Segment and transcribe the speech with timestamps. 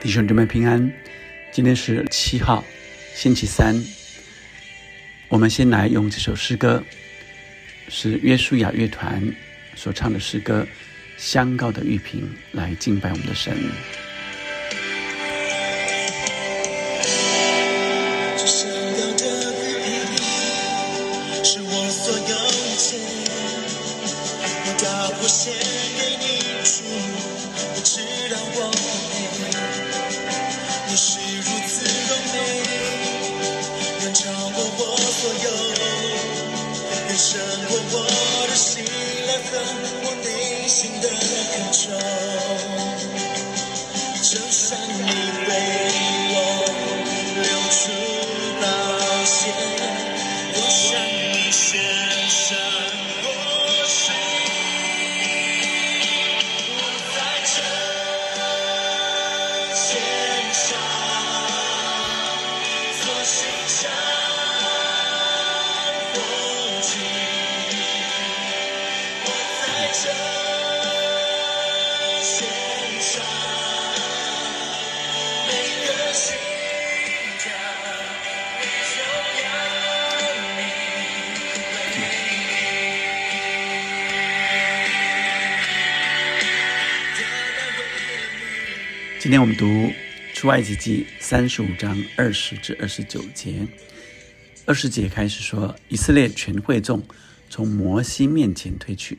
[0.00, 0.92] 弟兄姊妹平安，
[1.50, 2.64] 今天是七号，
[3.14, 3.74] 星期三。
[5.28, 6.82] 我们先来用这首诗歌，
[7.88, 9.20] 是约书亚乐团
[9.74, 10.64] 所唱的诗歌
[11.16, 12.22] 《香膏的玉瓶》，
[12.56, 13.56] 来敬拜我们的神。
[44.30, 44.92] 就像你
[45.48, 45.50] 为
[46.34, 46.36] 我
[47.40, 47.80] 流出
[48.60, 48.64] 的
[49.24, 49.40] 血，
[50.52, 51.80] 我想你献
[52.28, 52.44] 上
[53.24, 53.26] 我
[53.86, 53.96] 心。
[56.76, 56.78] 我
[57.14, 57.16] 在
[57.48, 57.56] 这
[59.72, 59.80] 间
[60.52, 60.66] 上
[63.00, 63.02] 做。
[69.24, 69.26] 我
[69.62, 69.66] 在
[70.02, 70.37] 这。
[89.28, 89.92] 今天我们读
[90.32, 93.68] 出埃及记三十五章二十至二十九节。
[94.64, 97.02] 二十节开始说，以色列全会众
[97.50, 99.18] 从摩西面前退去，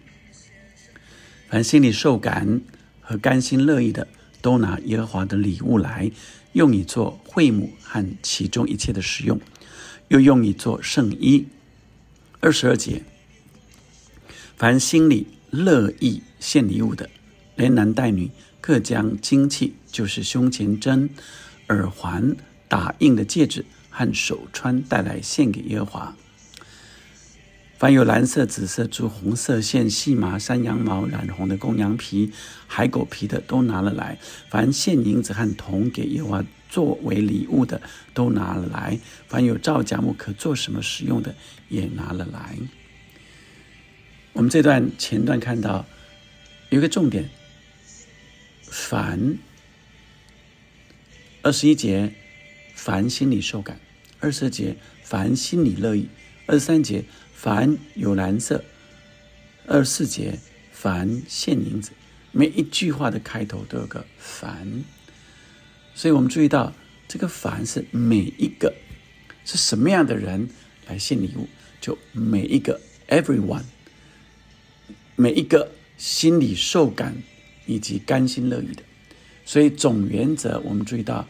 [1.48, 2.60] 凡心里受感
[3.00, 4.08] 和甘心乐意的，
[4.42, 6.10] 都拿耶和华的礼物来，
[6.54, 9.40] 用以做会幕和其中一切的使用，
[10.08, 11.46] 又用以做圣衣。
[12.40, 13.04] 二十二节，
[14.58, 17.08] 凡心里乐意献礼物的，
[17.56, 18.32] 连男带女。
[18.62, 21.10] 各将金器，就是胸前针、
[21.70, 22.36] 耳环、
[22.68, 26.16] 打印的戒指和手串带来献给耶和华。
[27.78, 32.30] 凡有蓝色、紫色、朱红色线、细麻、山羊毛染红的公羊皮、
[32.68, 34.18] 海狗皮的，都拿了来。
[34.50, 37.82] 凡献银子和铜给耶和华作为礼物的，
[38.14, 39.00] 都拿了来。
[39.30, 41.34] 凡有造假木可做什么使用的，
[41.70, 42.58] 也拿了来。
[44.34, 45.86] 我们这段前段看到
[46.70, 47.30] 有一个重点。
[48.72, 49.38] 凡
[51.42, 52.14] 二十一节，
[52.76, 53.78] 凡心里受感；
[54.20, 56.08] 二十节，凡心里乐意；
[56.46, 58.64] 二十三节，凡有蓝色；
[59.66, 60.40] 二十四节，
[60.72, 61.92] 凡现银子。
[62.32, 64.84] 每一句话的开头都有个“凡”，
[65.96, 66.74] 所以我们注意到
[67.08, 68.76] 这个“凡”是每一个
[69.46, 70.48] 是什么样的人
[70.88, 71.48] 来献礼物，
[71.82, 73.64] 就每一个 everyone，
[75.16, 77.16] 每一个心里受感。
[77.70, 78.82] 以及甘心乐意的，
[79.46, 81.28] 所以总原则我们注意到，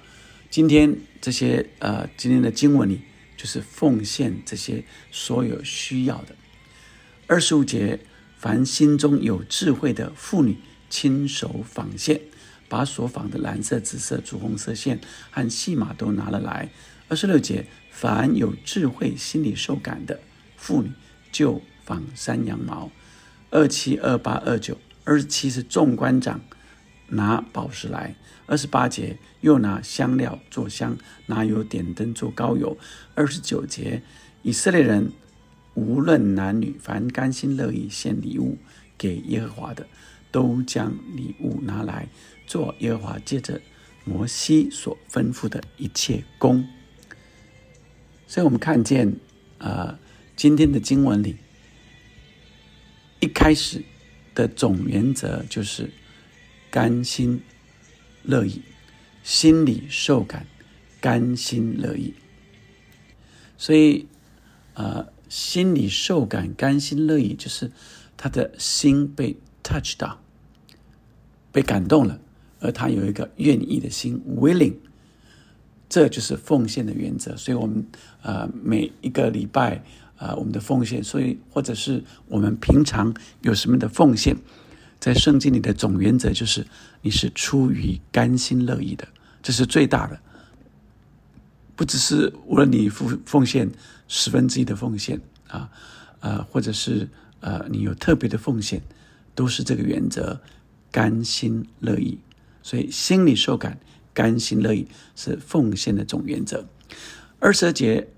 [0.50, 3.02] 今天这些呃今天的经文里
[3.36, 6.34] 就是奉献这些所有需要的。
[7.28, 8.00] 二十五节，
[8.38, 10.56] 凡心中有智慧的妇女
[10.90, 12.22] 亲手纺线，
[12.70, 16.70] 把所纺的蓝色、紫色、朱红色线和细麻都拿了来。
[17.10, 20.22] 二十六节，凡有智慧、心里受感的
[20.56, 20.90] 妇女
[21.34, 22.90] 就纺山羊毛。
[23.50, 24.78] 二七、二八、二九。
[25.09, 26.40] 二十七是众官长
[27.08, 28.14] 拿宝石来，
[28.46, 32.78] 二十八节又拿香料做香，拿油点灯做膏油。
[33.16, 34.03] 二十九节
[34.44, 35.12] 以色列人
[35.74, 38.59] 无论男女，凡甘心乐意献礼物
[39.00, 39.88] 给耶和华的，
[40.30, 42.08] 都将礼物拿来
[42.46, 43.59] 做耶和华借着
[44.06, 46.64] 摩西所吩咐的一切功。
[48.28, 49.16] 所以，我们看见
[49.58, 49.97] 啊，
[50.36, 51.38] 今天的经文里
[53.20, 53.84] 一开始。
[54.40, 55.90] 的总原则就是
[56.72, 57.42] 甘心
[58.24, 58.62] 乐意，
[59.22, 60.48] 心里受感，
[61.02, 62.14] 甘心乐意。
[63.58, 64.08] 所以，
[64.76, 67.70] 呃，心里受感，甘心乐意，就是
[68.16, 70.22] 他的心被 touch 到，
[71.52, 72.18] 被感动了，
[72.62, 74.76] 而他有一个愿意的心 （willing），
[75.90, 77.35] 这就是奉献的原则。
[77.35, 77.85] 所以，我们
[78.22, 79.84] 呃每一个礼拜。
[80.20, 84.36] 啊，我们的奉献，所以或者是我们平常有什么的奉献，
[85.00, 86.68] 在圣经里的总原则就是，
[87.02, 89.08] 你是出于甘心乐意的，
[89.42, 90.20] 这是最大的。
[91.78, 93.72] 不只是无论你奉奉献
[94.10, 95.70] 十分之一的奉献啊，
[96.20, 97.08] 呃，或者是
[97.40, 98.82] 呃你有特别的奉献，
[99.34, 100.42] 都是这个原则，
[100.92, 102.20] 甘心乐意。
[102.62, 103.80] 所以心里受感，
[104.14, 104.86] 甘心乐意
[105.16, 106.66] 是奉献的总原则。
[107.40, 108.10] 二十二节。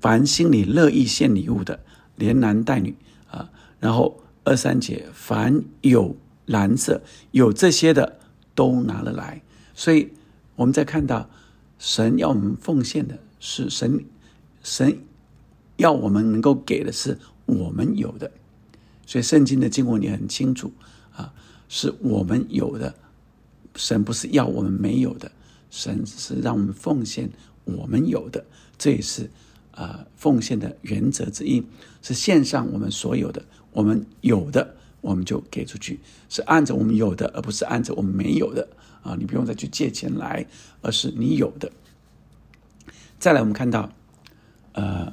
[0.00, 1.80] 凡心里乐意献礼物的，
[2.16, 2.94] 连男带女
[3.30, 3.50] 啊，
[3.80, 8.18] 然后二三节，凡有蓝色有这些的，
[8.54, 9.42] 都拿了来。
[9.74, 10.12] 所以
[10.54, 11.28] 我们在看到
[11.78, 14.04] 神要我们奉献的是神，
[14.62, 14.98] 神
[15.76, 18.30] 要我们能够给的是我们有的，
[19.06, 20.72] 所以圣经的经文也很清楚
[21.14, 21.32] 啊，
[21.68, 22.94] 是我们有的，
[23.74, 25.30] 神不是要我们没有的，
[25.70, 27.28] 神是让我们奉献
[27.64, 28.44] 我们有的，
[28.78, 29.28] 这也是
[29.76, 31.64] 啊奉献的原则之一，
[32.02, 34.74] 是献上我们所有的，我们有的。
[35.02, 38.68] 我们就给出去，是按着我们有的，而不是按着我们没有的
[39.04, 39.14] 啊！
[39.16, 40.44] 你不用再去借钱来，
[40.82, 41.70] 而是你有的。
[43.16, 43.92] 再来，我们看到，
[44.72, 45.12] 呃，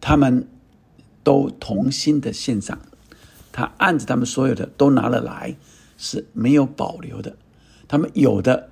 [0.00, 0.46] 他们
[1.24, 2.78] 都同心的献上，
[3.50, 5.56] 他按着他们所有的都拿了来，
[5.98, 7.36] 是没有保留的。
[7.88, 8.68] 他们有的，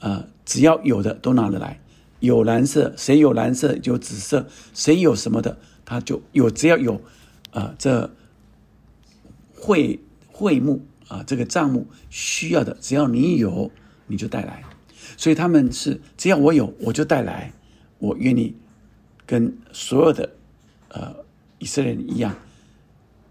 [0.00, 1.80] 呃，只要有的都拿了来，
[2.22, 7.00] 有蓝色，谁有蓝色就紫色，谁有什么的，他就有，只要有。
[7.50, 8.10] 啊，这
[9.54, 13.70] 会会目啊，这个账目需要的，只要你有，
[14.06, 14.64] 你就带来。
[15.18, 17.52] 所以他们是只要我有，我就带来。
[17.98, 18.56] 我愿意
[19.26, 20.30] 跟所有的
[20.88, 21.14] 呃
[21.58, 22.34] 以色列人一样，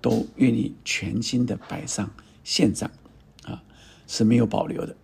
[0.01, 2.07] 都愿意全心的摆上
[2.43, 2.91] 献上
[3.43, 3.63] 啊，
[4.05, 4.95] 是没有保留的。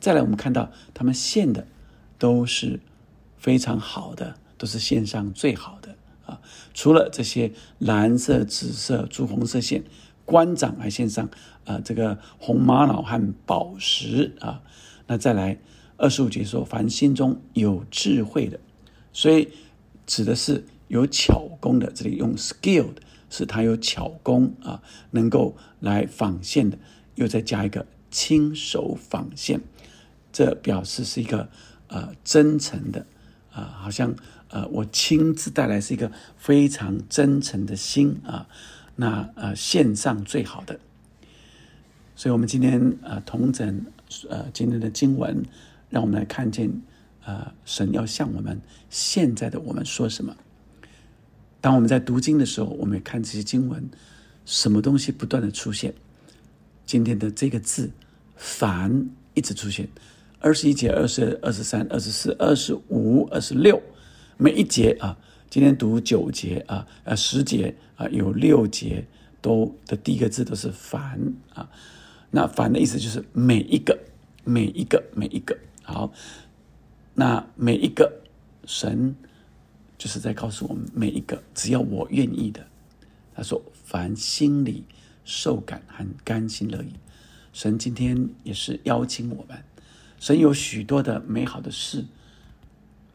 [0.00, 1.66] 再来，我们看到他们献的
[2.18, 2.80] 都是
[3.42, 5.96] 非常好的，都是线上最好的。
[6.26, 6.40] 啊，
[6.72, 7.50] 除了这些
[7.80, 9.82] 蓝色、紫色、朱红色线，
[10.24, 11.28] 官长还线上
[11.64, 14.62] 啊，这个红玛瑙和宝石啊。
[15.08, 15.58] 那再来
[15.96, 18.60] 二十五节说，凡心中有智慧的，
[19.12, 19.48] 所以
[20.06, 21.90] 指的是有巧工的。
[21.90, 22.98] 这里用 skilled，
[23.28, 24.80] 是他有巧工啊，
[25.10, 26.78] 能够来纺线的。
[27.16, 29.60] 又再加一个亲手纺线，
[30.32, 31.48] 这表示是一个
[31.88, 33.04] 呃真诚的
[33.52, 34.14] 啊，好像。
[34.54, 38.46] 呃，我亲自带来是一个非常真诚的心啊，
[38.96, 40.78] 那呃献上最好的，
[42.14, 43.86] 所以我们今天呃同整
[44.28, 45.42] 呃今天的经文，
[45.88, 46.70] 让我们来看见
[47.24, 48.60] 呃神要向我们
[48.90, 50.36] 现在的我们说什么。
[51.62, 53.88] 当我们在读经的时候，我们看这些经文，
[54.44, 55.94] 什么东西不断的出现？
[56.84, 57.90] 今天的这个字
[58.36, 59.88] “凡”一直出现，
[60.42, 63.80] 二十一节、二十二、十三、二十四、二十五、二十六。
[64.36, 65.16] 每一节啊，
[65.48, 69.06] 今天读九节啊，呃十节啊，有六节
[69.40, 71.70] 都的第一个字都是“凡”啊。
[72.32, 73.96] 那“凡”的意思就是每一个、
[74.42, 75.56] 每一个、每一个。
[75.84, 76.12] 好，
[77.14, 78.12] 那每一个
[78.64, 79.14] 神
[79.96, 82.66] 就是在告诉我们，每一个只要我愿意的，
[83.36, 84.82] 他说：“凡心里
[85.24, 86.94] 受感很甘心乐意。”
[87.52, 89.62] 神今天也是邀请我们，
[90.22, 92.04] 神有许多的美好的事。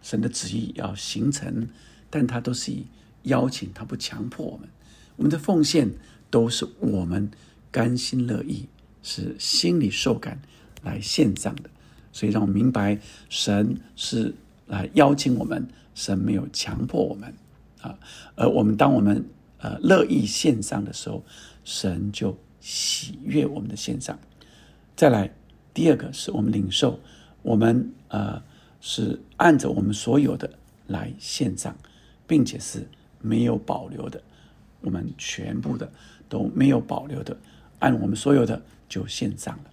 [0.01, 1.69] 神的旨意要形成，
[2.09, 2.85] 但他都是以
[3.23, 4.67] 邀请，他不强迫我们。
[5.15, 5.89] 我们的奉献
[6.29, 7.31] 都是我们
[7.71, 8.67] 甘心乐意，
[9.03, 10.41] 是心里受感
[10.83, 11.69] 来献上的。
[12.11, 12.99] 所以让我明白，
[13.29, 15.65] 神是来邀请我们，
[15.95, 17.33] 神没有强迫我们
[17.79, 17.97] 啊。
[18.35, 19.25] 而我们当我们
[19.59, 21.23] 呃乐意献上的时候，
[21.63, 24.19] 神就喜悦我们的献上。
[24.95, 25.33] 再来，
[25.77, 26.99] 第二个是我们领受，
[27.43, 28.41] 我们呃。
[28.79, 30.47] 是按着我们所有的
[30.85, 31.75] 来献上，
[32.27, 32.87] 并且是
[33.19, 34.21] 没有保留的，
[34.81, 35.91] 我们全部的
[36.29, 37.35] 都没有保留的，
[37.79, 39.63] 按我们所有的就献上了。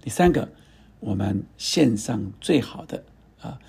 [0.00, 0.48] 第三个，
[0.98, 3.04] 我们献上最好的
[3.42, 3.60] 啊，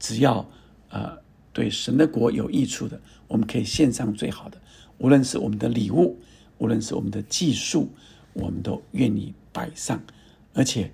[0.00, 0.44] 只要
[0.88, 1.16] 呃
[1.52, 4.60] 对神的国有益处的，我们可以献上最好的，
[4.98, 6.18] 无论是我们的礼物，
[6.58, 7.88] 无论是我们的技术，
[8.32, 10.02] 我们都愿意摆上，
[10.52, 10.90] 而且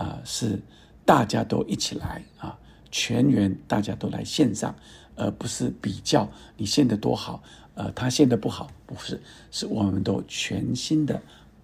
[0.00, 0.58] 啊是。
[1.02, 2.56] 大家都一起来啊，
[2.88, 4.72] 全员大家都来献上，
[5.16, 7.42] 而不是比较你献的多好，
[7.74, 11.20] 呃，他献的不好，不是，是我们都全心的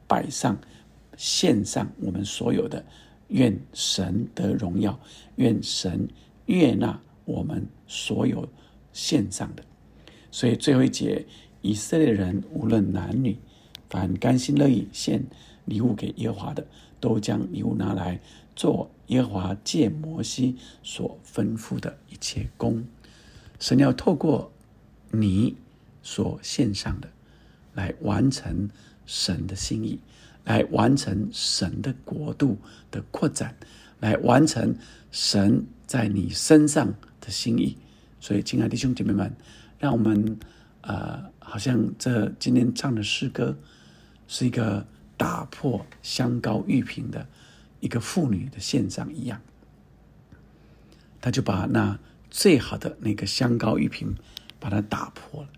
[0.08, 0.58] 摆上，
[1.16, 2.84] 献上我们所有的，
[3.28, 4.98] 愿神得荣耀，
[5.36, 6.08] 愿神
[6.46, 8.48] 悦纳我们所有
[8.92, 9.62] 献上的。
[10.32, 11.24] 所以最后一节，
[11.60, 13.38] 以色列人无论男女，
[13.88, 15.22] 凡甘心乐意献
[15.66, 16.66] 礼物给耶和华的，
[17.00, 18.20] 都将礼物拿来。
[18.54, 22.86] 做耶和华借摩西所吩咐的一切功，
[23.60, 24.50] 神要透过
[25.10, 25.54] 你
[26.02, 27.10] 所献上的，
[27.74, 28.70] 来完成
[29.04, 30.00] 神的心意，
[30.44, 32.56] 来完成神的国度
[32.90, 33.54] 的扩展，
[34.00, 34.74] 来完成
[35.10, 37.76] 神在你身上的心意。
[38.18, 39.36] 所以，亲爱的弟兄姐妹们，
[39.78, 40.38] 让我们
[40.80, 43.54] 呃，好像这今天唱的诗歌，
[44.26, 44.86] 是一个
[45.16, 47.26] 打破香膏玉瓶的。
[47.78, 49.40] 一个妇女的献上一样，
[51.20, 51.98] 他就把那
[52.30, 54.16] 最好的那个香膏玉瓶，
[54.58, 55.48] 把它打破了。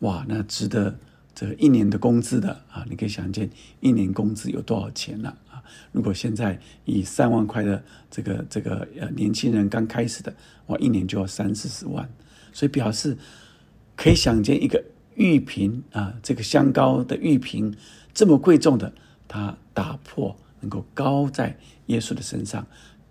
[0.00, 0.98] 哇，那值得
[1.32, 2.84] 这一年的工资的啊！
[2.90, 5.54] 你可以想见，一年工资有多少钱了啊？
[5.54, 5.64] 啊。
[5.92, 10.34] 如果现在以三万块的这个这个呃年轻人刚开始的，
[10.66, 12.10] 哇，一年就要三四十万，
[12.52, 13.16] 所以表示
[13.96, 14.84] 可以想见一个
[15.14, 17.74] 玉瓶啊，这个香膏的玉瓶
[18.20, 18.92] 这么贵重的，
[19.26, 22.66] 他打破能够高在耶稣的身上，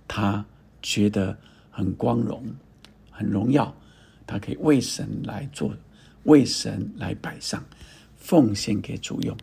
[0.07, 0.45] 他
[0.83, 1.35] 觉得
[1.71, 2.45] 很光荣、
[3.09, 3.75] 很荣耀，
[4.27, 5.73] 他可以为神来做，
[6.25, 7.65] 为神来摆上，
[8.17, 9.35] 奉献给主用。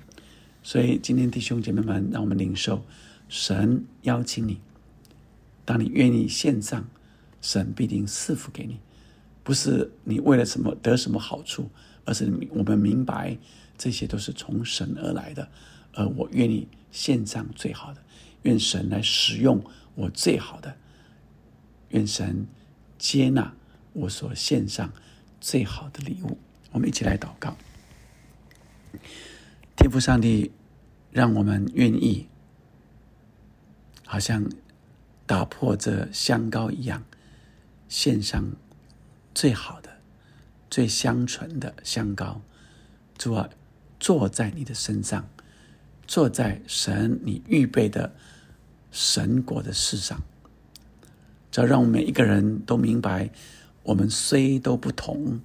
[0.63, 2.85] 所以今天弟兄姐妹们，让我们领受
[3.29, 4.61] 神邀请你。
[5.65, 6.89] 当你愿意献上，
[7.41, 8.79] 神必定赐福给你。
[9.43, 11.69] 不是你为了什么得什么好处，
[12.05, 13.37] 而是我们明白
[13.77, 15.49] 这些都是从神而来的。
[15.93, 18.03] 而我愿意献上最好的，
[18.43, 19.65] 愿神来使用
[19.95, 20.77] 我最好的，
[21.89, 22.47] 愿神
[22.99, 23.55] 接纳
[23.95, 24.93] 我所献上
[25.41, 26.39] 最好的礼物。
[26.73, 27.57] 我们一起来祷告。
[29.75, 30.53] 天父上帝，
[31.11, 32.29] 让我们愿意，
[34.05, 34.51] 好像
[35.27, 37.05] 打破这香膏一样，
[37.89, 38.53] 献上
[39.35, 39.99] 最好的、
[40.69, 42.43] 最香醇的香膏。
[43.17, 43.49] 主啊，
[43.99, 45.29] 坐在你的身上，
[46.07, 48.15] 坐在神你预备的
[48.91, 50.23] 神国的事上。
[51.51, 53.31] 只要让我们每一个人都明白，
[53.83, 55.41] 我们虽都不同，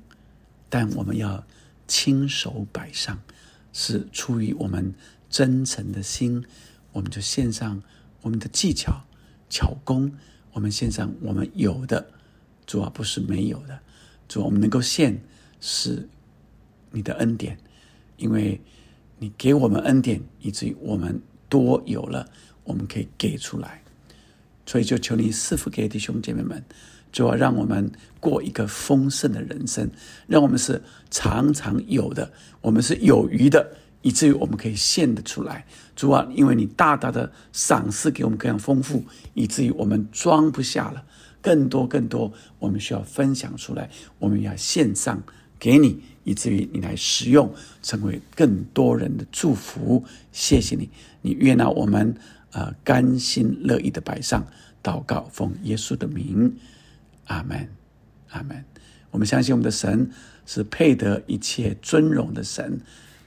[0.70, 1.46] 但我们要
[1.88, 3.20] 亲手摆上。
[3.74, 4.94] 是出于我们
[5.30, 6.44] 真诚的心，
[6.92, 7.82] 我们就献上
[8.22, 9.06] 我们的技巧、
[9.50, 10.12] 巧工，
[10.52, 12.12] 我们献上我们有的，
[12.66, 13.80] 主啊，不是没有的，
[14.28, 15.24] 主，我们能够献
[15.62, 16.10] 是
[16.92, 17.58] 你的恩典，
[18.22, 18.62] 因为
[19.18, 22.30] 你给我们恩典，以至于我们多有了，
[22.64, 23.82] 我们可以给出来，
[24.66, 26.64] 所以就求你赐福给弟兄姐妹们。
[27.12, 29.90] 主要让我们过一个丰盛的人生，
[30.28, 35.66] 让我们是常常有的，我们是有余的，以至于我们可以献得出来。
[35.94, 41.04] 主啊，因为你大大的赏赐给我们各样丰富，以至于我们装不下了，
[41.42, 45.22] 更多更多，我们需要分享出来，我们要献上
[45.62, 47.54] 给你，以至于你来使用，
[47.84, 50.04] 成为更多人的祝福。
[50.32, 50.90] 谢谢你，
[51.22, 52.16] 你悦纳我们，
[52.50, 54.44] 呃，甘心乐意的摆上
[54.82, 56.58] 祷告，奉耶稣的名。
[57.26, 57.70] 阿门，
[58.30, 58.66] 阿门。
[59.12, 60.10] 我们相信我们的神
[60.48, 62.82] 是配得一切尊荣的神，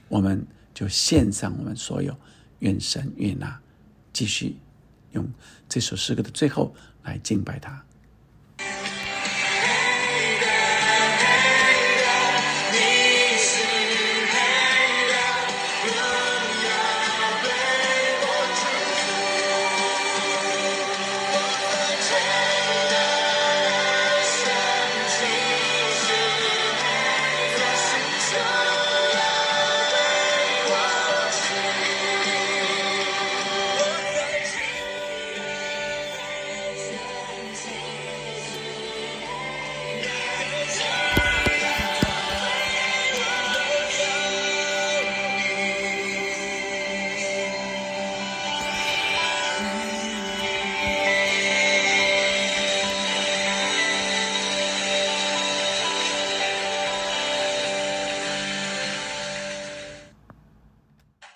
[0.09, 2.13] 我们就献上我们所有，
[2.59, 3.57] 愿神悦纳。
[4.11, 4.57] 继续
[5.13, 5.25] 用
[5.69, 7.84] 这首诗歌的最后来敬拜他。